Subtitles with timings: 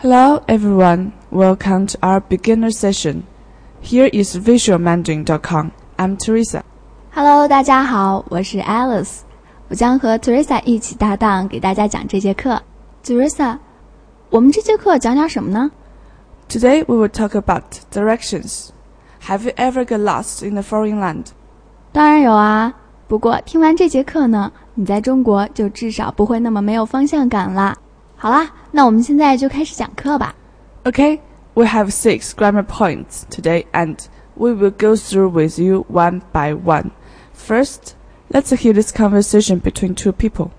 [0.00, 3.22] Hello everyone, welcome to our beginner session.
[3.80, 5.70] Here is visualmandarin.com.
[5.96, 6.62] I'm Teresa.
[7.12, 9.20] Hello，大家好，我是 Alice，
[9.68, 12.62] 我将和 Teresa 一起搭档给大家讲这节课。
[13.04, 13.58] Teresa，
[14.30, 15.70] 我们这节课讲点什么呢？
[16.48, 18.68] Today we will talk about directions.
[19.26, 21.26] Have you ever got lost in a foreign land?
[21.92, 22.74] 当然有啊，
[23.08, 27.76] 不过听完这节课呢，你在中国就至少不会那么没有方向感啦。
[28.20, 30.34] 好啦，那我们现在就开始讲课吧。
[30.84, 31.20] Okay,
[31.54, 33.98] we have six grammar points today and
[34.34, 36.90] we will go through with you one by one.
[37.34, 37.94] First,
[38.30, 40.50] let's hear this conversation between two people.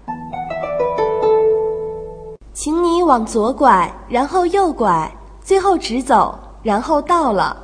[2.54, 5.12] 请你往左拐，然后右拐，
[5.42, 7.56] 最后直走，然后到了。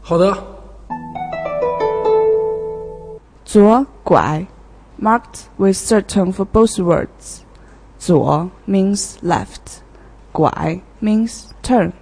[0.00, 0.36] 好的，
[3.44, 4.46] 左拐
[5.00, 7.42] marked with third tone for both words.
[8.02, 9.80] 左 means left,
[10.32, 11.92] 拐 means turn.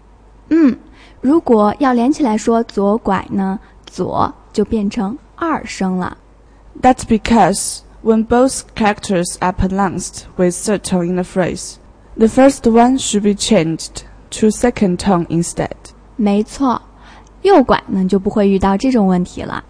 [0.51, 0.77] 嗯，
[1.21, 6.17] 如果要连起来说左拐呢，左就变成二声了。
[6.81, 11.77] That's because when both characters are pronounced with third tone in a phrase,
[12.17, 15.71] the first one should be changed to second tone instead.
[16.17, 16.83] 没错，
[17.43, 19.65] 右拐呢就不会遇到这种问题了。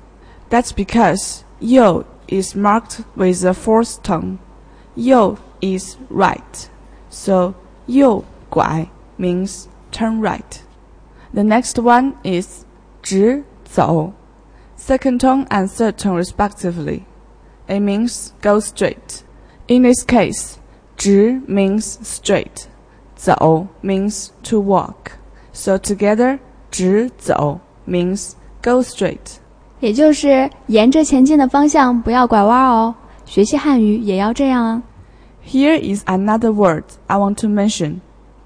[0.50, 4.38] That's because 右 is marked with the fourth tone.
[4.94, 6.68] 右 is right,
[7.10, 7.54] so
[7.86, 10.60] 右拐 means turn right.
[11.32, 12.64] The next one is
[13.02, 14.12] 直走,
[14.76, 17.02] second tone and third tone respectively.
[17.68, 19.22] It means go straight.
[19.66, 20.58] In this case,
[20.96, 22.66] 直 means straight,
[23.16, 25.12] 走 means to walk.
[25.52, 26.38] So together,
[26.70, 29.38] 直走 means go straight.
[29.80, 32.94] 也就是沿着前进的方向，不要拐弯哦。
[33.24, 34.82] 学习汉语也要这样啊。
[35.41, 38.01] here is another word I want to mention.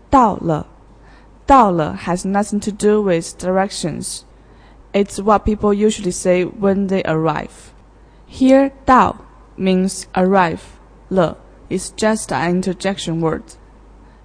[0.09, 0.67] 到了.
[1.47, 4.23] Dao has nothing to do with directions.
[4.93, 7.73] It's what people usually say when they arrive.
[8.25, 9.17] Here, 到
[9.57, 10.79] means arrive.
[11.09, 11.37] 了
[11.69, 13.55] is just an interjection word.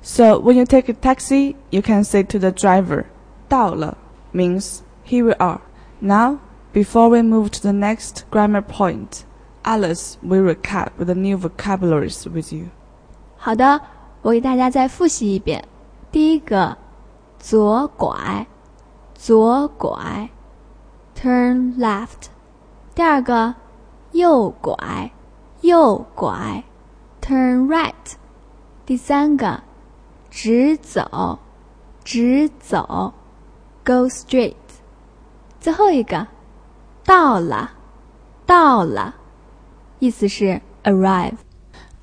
[0.01, 3.07] So when you take a taxi, you can say to the driver,
[3.49, 3.99] 到了
[4.33, 5.61] means here we are.
[6.01, 6.41] Now,
[6.73, 9.25] before we move to the next grammar point,
[9.64, 12.68] Alice will recap the new vocabularies with you.
[13.38, 13.82] 好的，
[14.22, 15.68] 我给大家再复习一遍。
[16.12, 16.78] 第一个，
[17.40, 18.48] 左拐，
[19.14, 20.30] 左拐，
[21.16, 22.28] turn left。
[22.94, 23.56] 第二个，
[24.12, 25.12] 右拐，
[25.62, 26.64] 右拐，
[27.22, 27.94] turn right。
[28.86, 29.62] 第三个，
[30.30, 31.40] 直走，
[32.04, 33.14] 直走，
[33.84, 34.56] go straight。
[35.60, 36.28] 最后一个，
[37.04, 37.72] 到了，
[38.46, 39.16] 到了，
[40.00, 41.38] 意思是 arrive。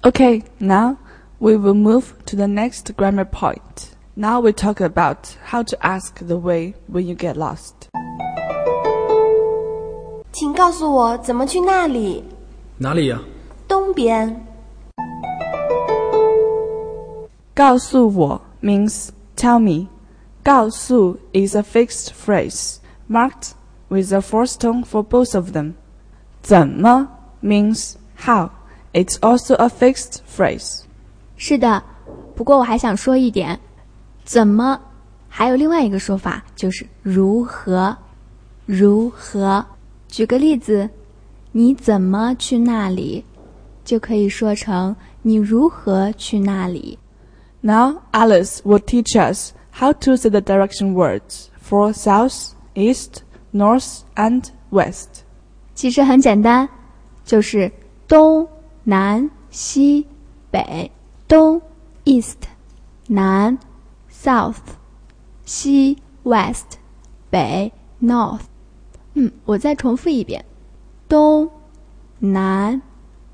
[0.03, 0.97] Okay, now
[1.38, 3.93] we will move to the next grammar point.
[4.15, 7.72] Now we talk about how to ask the way when you get lost.
[10.33, 12.25] 请告诉我怎么去那里？
[12.78, 13.21] 哪里呀、
[13.69, 14.47] 东边。
[17.55, 19.88] 告诉我 means tell me.
[20.43, 22.78] 告诉 is a fixed phrase
[23.09, 23.53] marked
[23.88, 25.75] with a fourth tone for both of them.
[26.43, 27.09] 怎么
[27.41, 28.50] means how.
[28.93, 30.83] It's also a fixed phrase.
[31.37, 31.83] 是的，
[32.37, 33.59] 不过我还想说一点，
[34.25, 34.81] 怎么
[35.28, 37.97] 还有另外一个说法，就是如何，
[38.66, 39.65] 如何。
[40.09, 40.88] 举个例子，
[41.53, 43.25] 你怎么去那里，
[43.84, 46.99] 就可以说成你如何去那里。
[47.62, 53.22] Now Alice will teach us how to say the direction words for south, east,
[53.53, 55.22] north, and west.
[55.75, 56.69] 其实很简单，
[57.27, 57.71] 就是
[58.09, 58.49] 东
[58.84, 60.06] 南西
[60.50, 60.91] 北，
[61.28, 61.60] 东
[62.05, 62.37] east，
[63.09, 63.59] 南
[64.10, 64.56] south，
[65.44, 66.78] 西 west，
[67.31, 68.43] 北 north。
[69.15, 70.44] 嗯，我再重复一遍，
[71.09, 71.50] 东
[72.19, 72.81] 南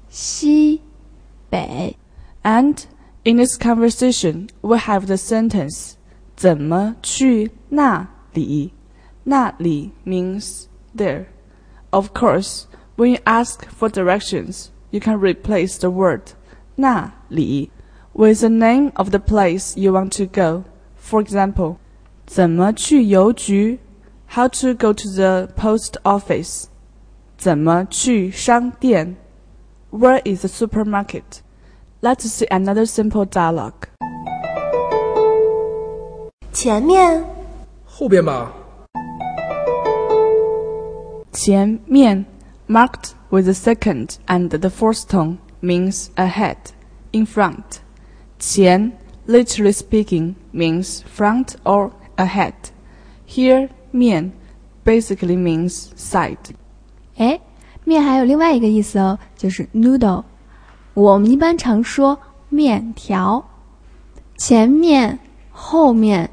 [0.09, 0.81] 西
[1.49, 1.97] 北。
[2.43, 2.77] And
[3.25, 5.93] in this conversation, we have the sentence
[6.37, 8.73] 怎么去那里?
[9.25, 10.65] 那里 means
[10.97, 11.27] there.
[11.91, 12.65] Of course,
[12.97, 16.33] when you ask for directions, you can replace the word
[16.77, 17.71] 那里
[18.13, 20.65] with the name of the place you want to go.
[20.97, 21.77] For example,
[22.27, 23.79] 怎么去邮局?
[24.31, 26.65] How to go to the post office?
[27.37, 29.17] 怎么去商店?
[29.91, 31.43] Where is the supermarket?
[32.03, 33.89] Let's see another simple dialogue.
[36.53, 37.25] 前面，
[37.85, 38.53] 后边吧。
[41.33, 42.27] 前面
[42.74, 46.58] Marked with the second and the fourth tone means ahead,
[47.12, 47.82] in front.
[48.40, 48.92] 前
[49.28, 52.54] literally speaking, means front or ahead.
[53.28, 54.32] Here, 面
[54.84, 56.56] basically means side.
[57.18, 57.40] 哎，
[57.86, 60.24] 面还有另外一个意思哦，就是 noodle。
[60.96, 62.18] 我们一般常说
[62.50, 63.46] 面条，
[64.38, 65.20] 前面、
[65.52, 66.30] 后面，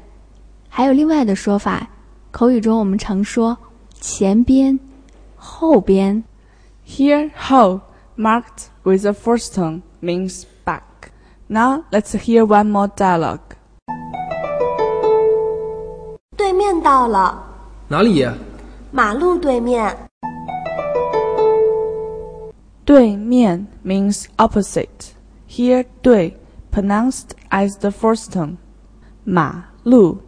[0.69, 1.87] 还有另外的说法。
[2.31, 3.57] 口语中我们常说
[3.99, 4.79] 前边、
[5.35, 6.23] 后边。
[6.84, 7.82] Here, 后
[8.16, 11.10] marked with a first tone means back.
[11.48, 13.56] Now let's hear one more dialogue.
[16.36, 17.42] 对面到了，
[17.88, 18.34] 哪里呀？
[18.92, 19.96] 马路对面。
[22.84, 25.14] 对面 means opposite.
[25.48, 26.36] Here, 对
[26.70, 28.58] pronounced as the first tone.
[29.24, 30.18] 马路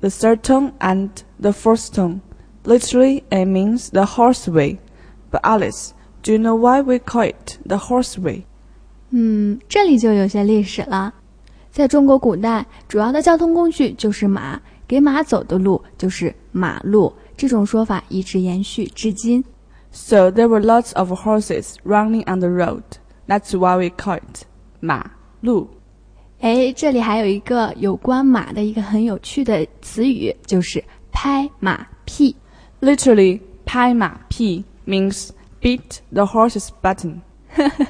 [0.00, 1.10] the third tone and
[1.40, 2.20] the fourth tone.
[2.64, 4.78] Literally, it means the horseway.
[5.32, 5.90] But Alice,
[6.22, 8.42] do you know why we call it the horseway?
[9.10, 11.14] 嗯，这里就有些历史了。
[11.70, 17.12] 在中国古代，主要的交通工具就是马，给马走的路就是马路。
[17.36, 19.44] 这种说法一直延续至今。
[19.92, 22.82] So there were lots of horses running on the road.
[23.26, 24.42] That's why we call it
[24.80, 25.68] 马路。
[26.40, 30.82] 哎，这里还有一个有关马的一个很有趣的词语，就是
[31.12, 32.34] 拍马屁。
[32.80, 35.29] Literally, 拍马屁 Means
[35.61, 37.21] beat the horse's button.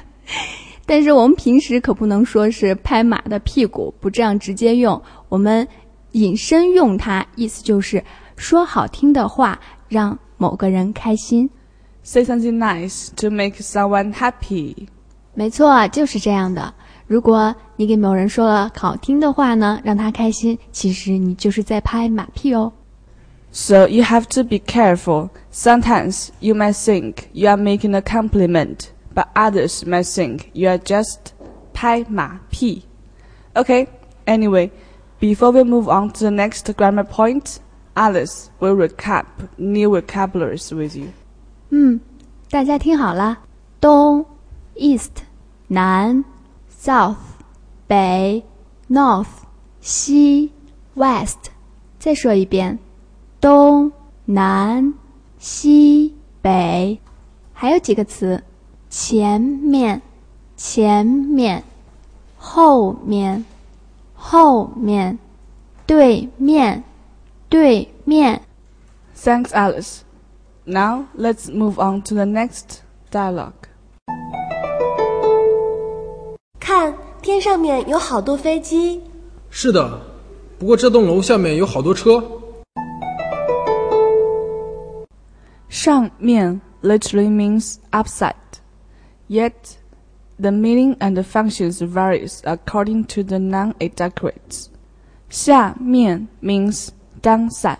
[0.86, 5.66] 但是我们平时可不能说是拍马的屁股，不这样直接用，我们
[6.12, 8.04] 引申用它，意思就是
[8.36, 9.58] 说好听的话，
[9.88, 11.48] 让某个人开心。
[12.02, 14.86] Say something nice to make someone happy.
[15.32, 16.74] 没错，就是这样的。
[17.06, 22.70] 如果你给某人说了好听的话呢，让他开心，其实你就是在拍马屁哦。
[23.53, 25.31] So you have to be careful.
[25.51, 30.77] Sometimes you might think you are making a compliment, but others might think you are
[30.77, 31.33] just
[31.73, 32.83] 拍马屁.
[33.55, 33.87] Okay,
[34.27, 34.69] anyway,
[35.19, 37.59] before we move on to the next grammar point,
[37.95, 39.25] Alice will recap
[39.57, 41.09] new vocabularies with you.
[41.71, 41.99] 嗯，
[42.51, 43.39] 大家听好了，
[43.81, 44.25] 东
[44.75, 45.23] （east）、
[45.67, 46.23] 南
[46.71, 47.17] （south）、
[47.87, 48.43] 北
[48.89, 49.43] （north）、
[49.81, 50.51] 西
[50.95, 51.49] （west）。
[51.97, 52.79] 再说一遍，
[53.44, 53.92] 东
[54.24, 54.94] 南
[55.38, 56.98] 西北。
[57.52, 58.42] 还有几个词，
[58.88, 60.00] 前面、
[60.56, 61.62] 前面、
[62.38, 63.44] 后面、
[64.14, 65.18] 后面、
[65.84, 66.84] 对面、
[67.50, 68.40] 对面。
[69.14, 69.98] Thanks, Alice.
[70.64, 72.78] Now let's move on to the next
[73.12, 73.52] dialogue.
[76.58, 79.02] 看，天上面有好多飞机。
[79.50, 80.00] 是的，
[80.58, 82.24] 不过这栋楼下面有好多车。
[85.83, 88.35] 上面 literally means upside,
[89.27, 89.77] yet
[90.39, 94.67] the meaning and the functions varies according to the noun it decorates.
[95.29, 96.89] 下面 means
[97.21, 97.77] downside.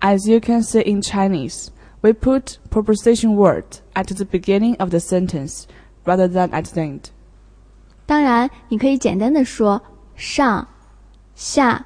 [0.00, 1.68] As you can see in Chinese,
[2.00, 3.64] we put preposition word
[3.94, 5.66] at the beginning of the sentence
[6.04, 7.00] rather than at the end.
[8.06, 9.80] 当然，你可以简单的说
[10.16, 10.66] 上、
[11.34, 11.84] 下，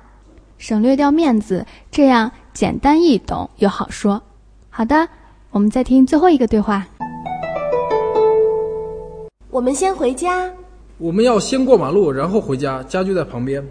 [0.57, 4.23] 省略掉面字，这样简单易懂又好说。
[4.71, 5.09] 好的，
[5.51, 6.87] 我们再听最后一个对话。
[9.51, 10.53] 我们先回家。
[10.99, 13.63] 我们要先过马路，然后回家，家就在旁边。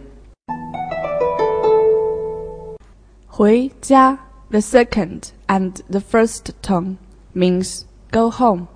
[3.28, 4.18] 回家
[4.50, 6.98] the second and the first tone
[7.36, 7.82] means
[8.12, 8.68] go home.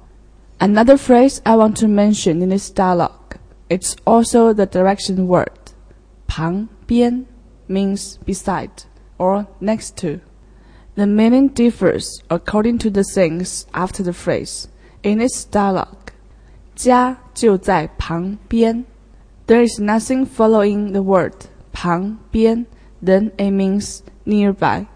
[0.59, 3.37] Another phrase I want to mention in this dialogue,
[3.69, 5.51] it's also the direction word.
[6.27, 7.25] 旁边
[7.67, 8.69] means beside
[9.17, 10.19] or next to.
[10.95, 14.67] The meaning differs according to the things after the phrase.
[15.01, 16.13] In this dialogue,
[16.75, 18.85] 家就在旁边.
[19.47, 21.33] There is nothing following the word
[21.71, 22.65] 旁边,
[23.01, 24.87] then it means nearby.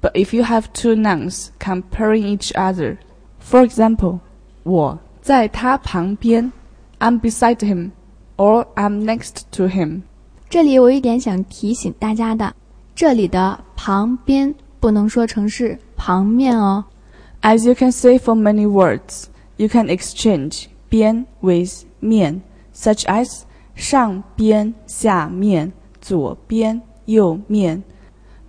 [0.00, 2.98] But if you have two nouns comparing each other,
[3.38, 4.18] for example,
[4.64, 6.52] 我在他旁边,
[6.98, 7.92] I'm beside him,
[8.36, 10.02] or I'm next to him.
[10.50, 12.54] 这里我有一点想提醒大家的，
[12.96, 16.84] 这里的旁边 不能说成是旁面哦。
[17.42, 19.24] As you can see for many words,
[19.56, 22.42] you can exchange 边 with 面,
[22.74, 23.42] such as
[23.74, 27.82] 上边下面左边右面.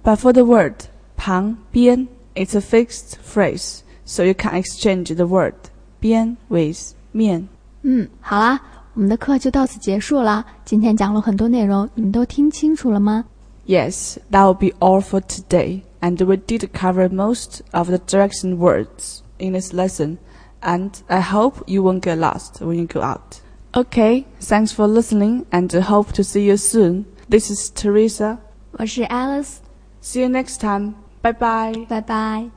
[0.04, 0.76] But for the word
[1.18, 5.56] 旁边, it's a fixed phrase, so you can exchange the word
[6.00, 7.48] 边 with 面.
[7.84, 8.60] 嗯，好啦，
[8.94, 10.46] 我们的课就到此结束了。
[10.66, 13.26] 今天讲了很多内容，你们都听清楚了吗？
[13.66, 15.82] Yes, that will be all for today.
[16.02, 20.20] And we did cover most of the direction words in this lesson.
[20.62, 23.42] And I hope you won't get lost when you go out.
[23.76, 27.06] Okay, thanks for listening and I hope to see you soon.
[27.28, 28.38] This is Teresa.
[28.78, 29.58] 我是 Alice，
[30.02, 30.94] See you next time.
[31.22, 31.86] Bye bye.
[31.88, 32.57] 拜拜。